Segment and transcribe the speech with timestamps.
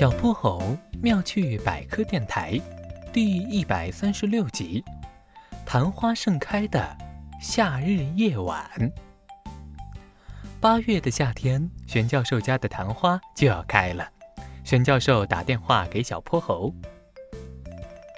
[0.00, 2.58] 小泼猴妙趣百科电台
[3.12, 4.82] 第一百三十六集：
[5.66, 6.96] 昙花盛开的
[7.38, 8.66] 夏日夜晚。
[10.58, 14.08] 八月的夏天，玄教授家的昙花就要开了。
[14.64, 16.72] 玄教授打电话给小泼猴：“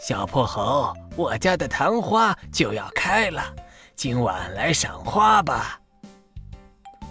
[0.00, 3.42] 小泼猴，我家的昙花就要开了，
[3.96, 5.80] 今晚来赏花吧。”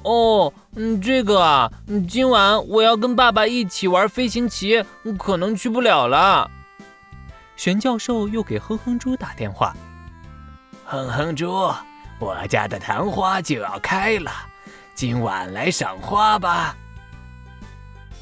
[0.04, 1.72] 哦，嗯，这个啊，
[2.08, 4.84] 今晚我要跟爸爸一起玩飞行棋，
[5.18, 6.50] 可能去不了了。
[7.56, 9.76] 玄教授又给哼哼猪打电话
[10.86, 11.72] ：“哼哼猪，
[12.20, 14.32] 我家的昙花就要开了，
[14.96, 16.76] 今晚来赏花吧。”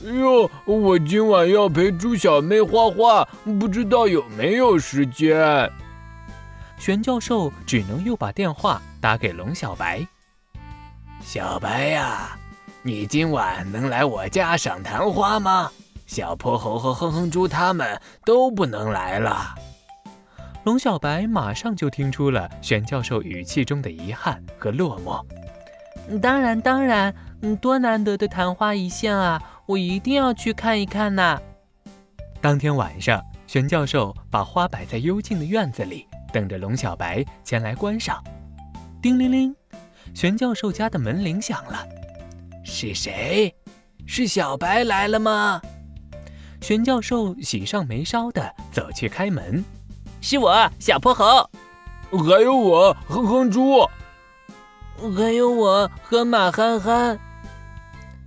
[0.04, 3.28] 哟，我今晚要陪猪小妹画画，
[3.60, 5.72] 不知道有没有时间。
[6.78, 10.06] 玄教授只能又把电话打给龙小白。
[11.32, 12.36] 小白呀，
[12.82, 15.70] 你今晚能来我家赏昙花吗？
[16.08, 19.54] 小泼猴和哼哼猪他们都不能来了。
[20.64, 25.24] 龙小白马上就听出了玄教授语气中的遗憾和落寞。
[26.20, 31.40] 当然，当然，嗯，多难得的昙花一现啊，我一定要去看一看呐。
[32.42, 38.20] 当天晚上，玄教授把花摆在幽静的院子里，等着龙小白前来观赏。
[39.00, 39.56] 叮铃铃。
[40.14, 41.88] 玄教授家的门铃响了，
[42.64, 43.54] 是谁？
[44.06, 45.62] 是小白来了吗？
[46.62, 49.64] 玄教授喜上眉梢的走去开门，
[50.20, 51.50] 是我小泼猴，
[52.12, 53.88] 还有我哼哼猪，
[55.16, 57.18] 还有我和马憨憨。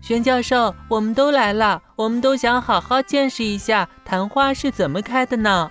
[0.01, 5.71] 玄教授，我们都来了，我们都想好好见识一下昙花是怎么开的呢。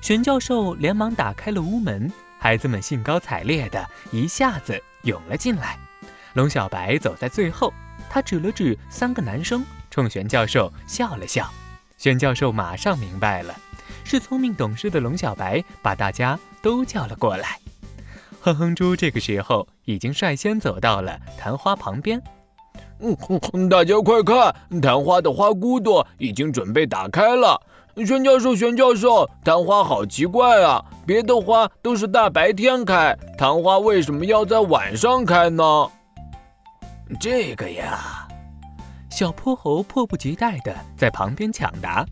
[0.00, 2.12] 玄教授连忙打开了屋门。
[2.42, 5.78] 孩子们兴高采烈的一下子涌了进来，
[6.32, 7.70] 龙小白走在最后，
[8.08, 11.46] 他指了指三个男生，冲玄教授笑了笑。
[11.98, 13.54] 玄教授马上明白了，
[14.04, 17.58] 是聪明懂事的龙小白把大家都叫了过来。
[18.40, 22.22] 哼哼猪这个时候已经率先走到了昙花旁边，
[23.00, 27.60] 嗯，大家快看，昙花的花骨朵已经准备打开了。
[27.96, 30.82] 玄教授，玄教授，昙花好奇怪啊！
[31.06, 35.90] 别的花都是大白天开，昙花为什么要在晚上开呢？
[37.20, 38.28] 这个呀，
[39.10, 42.06] 小泼猴迫不及待的在旁边抢答。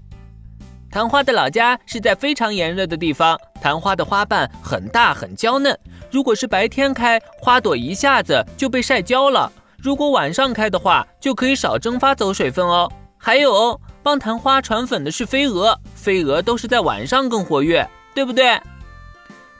[0.91, 5.79] 昙花的老家是在非常炎热的地方，昙花的花瓣很大很娇嫩。
[6.11, 12.91] 如果是白天开，花朵一下子就被晒焦了；如果晚上开的话，就可以少蒸发走水分哦。
[13.17, 13.81] 还有。
[14.03, 18.61] 帮昙花传粉的是飞蛾，飞蛾都是在晚上更活跃，对不对？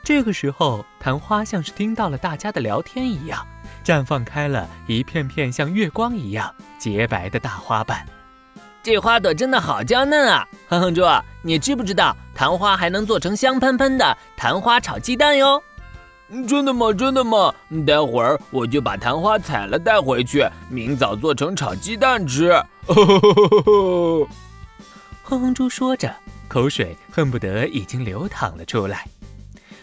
[0.03, 3.45] 这个时候，昙花像是听到了大家的聊天一样，
[3.83, 8.05] 绽放开了一片片像月光一样洁白的大花瓣。
[8.81, 10.47] 这花朵真的好娇嫩啊！
[10.69, 11.03] 哼哼猪，
[11.41, 15.61] 你知不知道昙花还能做成香喷喷的昙花炒鸡蛋哟？
[16.47, 16.93] 真的吗？
[16.93, 17.53] 真的吗？
[17.87, 22.51] 待会儿我就把昙花采了带回去，明早做成炒鸡蛋吃。
[25.23, 26.15] 哼哼猪说着，
[26.47, 29.07] 口水恨不得已经流淌了出来。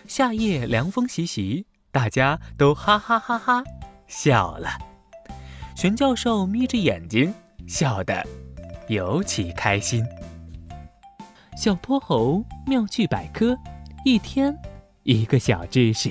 [0.06, 3.64] 夏夜凉风习习，大家都哈哈哈哈
[4.06, 4.68] 笑了。
[5.74, 7.34] 玄教授眯着眼睛，
[7.66, 8.24] 笑得
[8.88, 10.04] 尤其开心。
[11.56, 13.56] 小泼猴妙趣百科，
[14.04, 14.56] 一天
[15.02, 16.10] 一个小知识。